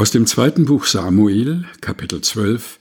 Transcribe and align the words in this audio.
Aus 0.00 0.10
dem 0.10 0.24
zweiten 0.24 0.64
Buch 0.64 0.86
Samuel, 0.86 1.66
Kapitel 1.82 2.22
12, 2.22 2.80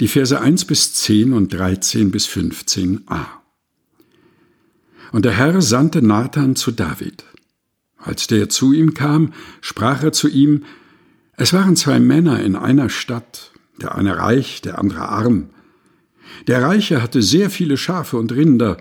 die 0.00 0.08
Verse 0.08 0.40
1 0.40 0.64
bis 0.64 0.94
10 0.94 1.34
und 1.34 1.52
13 1.52 2.10
bis 2.10 2.26
15a. 2.26 3.26
Und 5.12 5.26
der 5.26 5.32
Herr 5.32 5.60
sandte 5.60 6.00
Nathan 6.00 6.56
zu 6.56 6.70
David. 6.70 7.26
Als 7.98 8.28
der 8.28 8.48
zu 8.48 8.72
ihm 8.72 8.94
kam, 8.94 9.34
sprach 9.60 10.02
er 10.02 10.12
zu 10.12 10.26
ihm, 10.26 10.64
es 11.36 11.52
waren 11.52 11.76
zwei 11.76 12.00
Männer 12.00 12.42
in 12.42 12.56
einer 12.56 12.88
Stadt, 12.88 13.52
der 13.82 13.94
eine 13.94 14.16
reich, 14.16 14.62
der 14.62 14.78
andere 14.78 15.06
arm. 15.06 15.50
Der 16.46 16.62
Reiche 16.62 17.02
hatte 17.02 17.20
sehr 17.20 17.50
viele 17.50 17.76
Schafe 17.76 18.16
und 18.16 18.32
Rinder, 18.32 18.78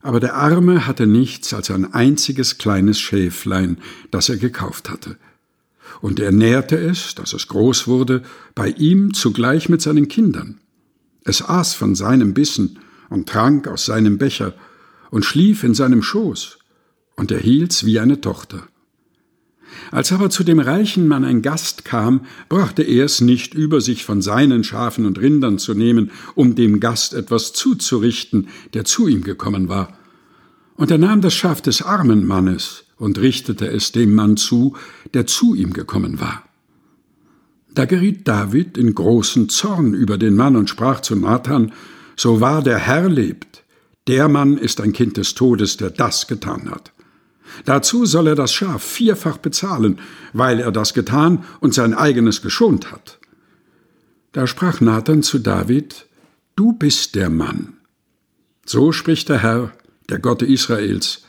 aber 0.00 0.18
der 0.18 0.34
Arme 0.34 0.86
hatte 0.86 1.06
nichts 1.06 1.52
als 1.52 1.70
ein 1.70 1.92
einziges 1.92 2.56
kleines 2.56 2.98
Schäflein, 2.98 3.76
das 4.10 4.30
er 4.30 4.38
gekauft 4.38 4.88
hatte. 4.88 5.18
Und 6.00 6.20
er 6.20 6.32
nährte 6.32 6.76
es, 6.76 7.14
dass 7.14 7.32
es 7.32 7.48
groß 7.48 7.88
wurde, 7.88 8.22
bei 8.54 8.68
ihm 8.70 9.14
zugleich 9.14 9.68
mit 9.68 9.82
seinen 9.82 10.08
Kindern. 10.08 10.60
Es 11.24 11.42
aß 11.42 11.74
von 11.74 11.94
seinem 11.94 12.34
Bissen 12.34 12.78
und 13.10 13.28
trank 13.28 13.68
aus 13.68 13.84
seinem 13.84 14.18
Becher 14.18 14.54
und 15.10 15.24
schlief 15.24 15.64
in 15.64 15.74
seinem 15.74 16.02
Schoß, 16.02 16.58
und 17.16 17.30
er 17.30 17.40
hielt's 17.40 17.84
wie 17.84 17.98
eine 17.98 18.20
Tochter. 18.20 18.68
Als 19.90 20.12
aber 20.12 20.30
zu 20.30 20.44
dem 20.44 20.60
reichen 20.60 21.08
Mann 21.08 21.24
ein 21.24 21.42
Gast 21.42 21.84
kam, 21.84 22.22
brachte 22.48 22.82
er 22.82 23.04
es 23.04 23.20
nicht 23.20 23.54
über, 23.54 23.80
sich 23.80 24.04
von 24.04 24.22
seinen 24.22 24.64
Schafen 24.64 25.06
und 25.06 25.18
Rindern 25.18 25.58
zu 25.58 25.74
nehmen, 25.74 26.10
um 26.34 26.54
dem 26.54 26.80
Gast 26.80 27.14
etwas 27.14 27.52
zuzurichten, 27.52 28.48
der 28.74 28.84
zu 28.84 29.08
ihm 29.08 29.22
gekommen 29.22 29.68
war. 29.68 29.98
Und 30.76 30.90
er 30.90 30.98
nahm 30.98 31.20
das 31.20 31.34
Schaf 31.34 31.60
des 31.60 31.82
armen 31.82 32.26
Mannes 32.26 32.84
und 32.98 33.18
richtete 33.18 33.66
es 33.68 33.92
dem 33.92 34.14
Mann 34.14 34.36
zu, 34.36 34.76
der 35.14 35.26
zu 35.26 35.54
ihm 35.54 35.72
gekommen 35.72 36.20
war. 36.20 36.42
Da 37.74 37.84
geriet 37.84 38.26
David 38.26 38.76
in 38.76 38.94
großen 38.94 39.48
Zorn 39.48 39.94
über 39.94 40.18
den 40.18 40.34
Mann 40.34 40.56
und 40.56 40.68
sprach 40.68 41.00
zu 41.00 41.14
Nathan, 41.14 41.72
So 42.16 42.40
wahr 42.40 42.62
der 42.62 42.78
Herr 42.78 43.08
lebt, 43.08 43.62
der 44.08 44.28
Mann 44.28 44.56
ist 44.56 44.80
ein 44.80 44.92
Kind 44.92 45.16
des 45.16 45.34
Todes, 45.34 45.76
der 45.76 45.90
das 45.90 46.26
getan 46.26 46.70
hat. 46.70 46.92
Dazu 47.64 48.06
soll 48.06 48.28
er 48.28 48.34
das 48.34 48.52
Schaf 48.52 48.82
vierfach 48.82 49.38
bezahlen, 49.38 50.00
weil 50.32 50.60
er 50.60 50.72
das 50.72 50.94
getan 50.94 51.44
und 51.60 51.74
sein 51.74 51.94
eigenes 51.94 52.42
geschont 52.42 52.90
hat. 52.90 53.18
Da 54.32 54.46
sprach 54.46 54.80
Nathan 54.80 55.22
zu 55.22 55.38
David, 55.38 56.06
Du 56.56 56.72
bist 56.72 57.14
der 57.14 57.30
Mann. 57.30 57.74
So 58.66 58.92
spricht 58.92 59.28
der 59.28 59.38
Herr, 59.38 59.72
der 60.08 60.18
Gott 60.18 60.42
Israels. 60.42 61.22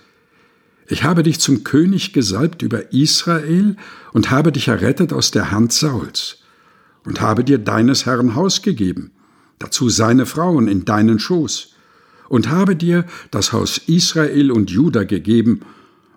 Ich 0.91 1.03
habe 1.03 1.21
dich 1.21 1.39
zum 1.39 1.63
König 1.63 2.13
gesalbt 2.13 2.63
über 2.63 2.91
Israel 2.91 3.75
und 4.11 4.31
habe 4.31 4.51
dich 4.51 4.69
errettet 4.69 5.13
aus 5.13 5.29
der 5.29 5.51
Hand 5.51 5.71
Sauls 5.71 6.37
und 7.05 7.21
habe 7.21 7.43
dir 7.43 7.59
deines 7.59 8.07
Herrn 8.07 8.33
Haus 8.33 8.63
gegeben, 8.63 9.11
dazu 9.59 9.87
seine 9.89 10.25
Frauen 10.25 10.67
in 10.67 10.85
deinen 10.85 11.19
Schoß 11.19 11.75
und 12.27 12.49
habe 12.49 12.75
dir 12.75 13.05
das 13.29 13.53
Haus 13.53 13.77
Israel 13.77 14.51
und 14.51 14.71
Juda 14.71 15.03
gegeben 15.03 15.61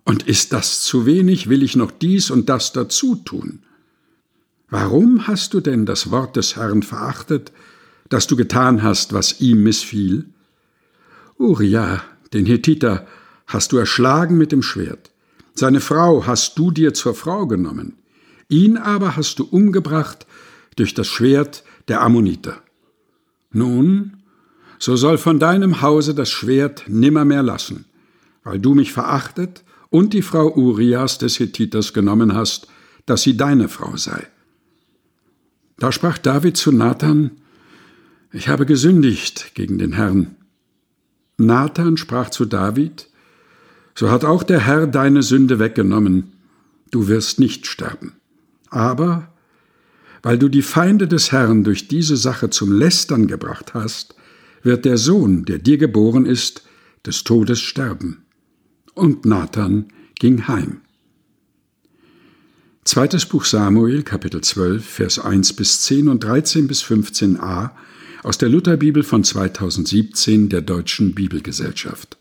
und 0.04 0.22
ist 0.22 0.54
das 0.54 0.82
zu 0.82 1.04
wenig, 1.04 1.50
will 1.50 1.62
ich 1.62 1.76
noch 1.76 1.90
dies 1.90 2.30
und 2.30 2.48
das 2.48 2.72
dazu 2.72 3.16
tun. 3.16 3.58
Warum 4.70 5.26
hast 5.26 5.52
du 5.52 5.60
denn 5.60 5.84
das 5.84 6.10
Wort 6.10 6.34
des 6.36 6.56
Herrn 6.56 6.82
verachtet, 6.82 7.52
dass 8.08 8.26
du 8.26 8.36
getan 8.36 8.82
hast, 8.82 9.12
was 9.12 9.38
ihm 9.42 9.62
missfiel? 9.62 10.24
Uriah, 11.36 12.02
den 12.32 12.46
Hethiter, 12.46 13.06
hast 13.52 13.72
du 13.72 13.76
erschlagen 13.76 14.38
mit 14.38 14.52
dem 14.52 14.62
Schwert. 14.62 15.10
Seine 15.54 15.80
Frau 15.80 16.26
hast 16.26 16.58
du 16.58 16.70
dir 16.70 16.94
zur 16.94 17.14
Frau 17.14 17.46
genommen. 17.46 17.98
Ihn 18.48 18.76
aber 18.76 19.16
hast 19.16 19.38
du 19.38 19.44
umgebracht 19.44 20.26
durch 20.76 20.94
das 20.94 21.08
Schwert 21.08 21.64
der 21.88 22.00
Ammoniter. 22.00 22.62
Nun, 23.50 24.18
so 24.78 24.96
soll 24.96 25.18
von 25.18 25.38
deinem 25.38 25.82
Hause 25.82 26.14
das 26.14 26.30
Schwert 26.30 26.84
nimmermehr 26.88 27.42
lassen, 27.42 27.84
weil 28.44 28.58
du 28.58 28.74
mich 28.74 28.92
verachtet 28.92 29.62
und 29.90 30.14
die 30.14 30.22
Frau 30.22 30.52
Urias 30.54 31.18
des 31.18 31.38
Hethiters 31.38 31.92
genommen 31.92 32.34
hast, 32.34 32.66
dass 33.06 33.22
sie 33.22 33.36
deine 33.36 33.68
Frau 33.68 33.96
sei. 33.96 34.26
Da 35.78 35.92
sprach 35.92 36.18
David 36.18 36.56
zu 36.56 36.72
Nathan, 36.72 37.32
Ich 38.32 38.48
habe 38.48 38.64
gesündigt 38.64 39.54
gegen 39.54 39.78
den 39.78 39.92
Herrn. 39.92 40.36
Nathan 41.36 41.96
sprach 41.96 42.30
zu 42.30 42.46
David, 42.46 43.08
So 43.94 44.10
hat 44.10 44.24
auch 44.24 44.42
der 44.42 44.60
Herr 44.60 44.86
deine 44.86 45.22
Sünde 45.22 45.58
weggenommen, 45.58 46.32
du 46.90 47.08
wirst 47.08 47.38
nicht 47.38 47.66
sterben. 47.66 48.14
Aber, 48.70 49.28
weil 50.22 50.38
du 50.38 50.48
die 50.48 50.62
Feinde 50.62 51.08
des 51.08 51.32
Herrn 51.32 51.64
durch 51.64 51.88
diese 51.88 52.16
Sache 52.16 52.50
zum 52.50 52.72
Lästern 52.72 53.26
gebracht 53.26 53.74
hast, 53.74 54.14
wird 54.62 54.84
der 54.84 54.96
Sohn, 54.96 55.44
der 55.44 55.58
dir 55.58 55.78
geboren 55.78 56.26
ist, 56.26 56.62
des 57.04 57.24
Todes 57.24 57.60
sterben 57.60 58.22
und 58.94 59.24
Nathan 59.24 59.86
ging 60.18 60.46
heim. 60.48 60.80
Zweites 62.84 63.26
Buch 63.26 63.44
Samuel, 63.44 64.02
Kapitel 64.02 64.40
12, 64.40 64.84
Vers 64.84 65.18
1 65.18 65.52
bis 65.54 65.82
10 65.82 66.08
und 66.08 66.24
13 66.24 66.66
bis 66.66 66.82
15a 66.82 67.70
aus 68.22 68.38
der 68.38 68.48
Lutherbibel 68.48 69.02
von 69.02 69.24
2017 69.24 70.48
der 70.48 70.62
Deutschen 70.62 71.14
Bibelgesellschaft. 71.14 72.18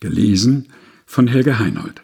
Gelesen 0.00 0.68
von 1.08 1.26
Helge 1.26 1.58
Heinold. 1.58 2.02